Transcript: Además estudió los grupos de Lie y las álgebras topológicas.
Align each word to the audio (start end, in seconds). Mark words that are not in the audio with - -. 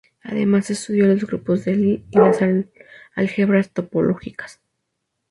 Además 0.23 0.71
estudió 0.71 1.05
los 1.05 1.23
grupos 1.27 1.63
de 1.63 1.75
Lie 1.75 2.03
y 2.09 2.17
las 2.17 2.39
álgebras 3.13 3.69
topológicas. 3.69 4.59